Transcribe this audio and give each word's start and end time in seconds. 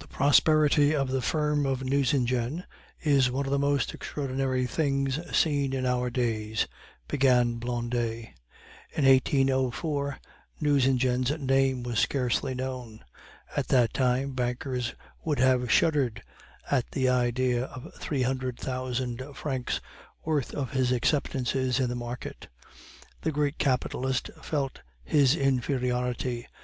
"The 0.00 0.08
prosperity 0.08 0.96
of 0.96 1.10
the 1.12 1.22
firm 1.22 1.64
of 1.64 1.84
Nucingen 1.84 2.64
is 3.00 3.30
one 3.30 3.46
of 3.46 3.52
the 3.52 3.58
most 3.60 3.94
extraordinary 3.94 4.66
things 4.66 5.20
seen 5.32 5.72
in 5.72 5.86
our 5.86 6.10
days," 6.10 6.66
began 7.06 7.60
Blondet. 7.60 8.30
"In 8.96 9.04
1804 9.04 10.18
Nucingen's 10.60 11.30
name 11.38 11.84
was 11.84 12.00
scarcely 12.00 12.56
known. 12.56 13.04
At 13.56 13.68
that 13.68 13.94
time 13.94 14.32
bankers 14.32 14.92
would 15.24 15.38
have 15.38 15.70
shuddered 15.70 16.24
at 16.68 16.90
the 16.90 17.08
idea 17.08 17.66
of 17.66 17.94
three 17.94 18.22
hundred 18.22 18.58
thousand 18.58 19.22
francs' 19.36 19.80
worth 20.24 20.52
of 20.52 20.72
his 20.72 20.90
acceptances 20.92 21.78
in 21.78 21.88
the 21.88 21.94
market. 21.94 22.48
The 23.20 23.30
great 23.30 23.58
capitalist 23.58 24.30
felt 24.42 24.80
his 25.04 25.36
inferiority. 25.36 26.48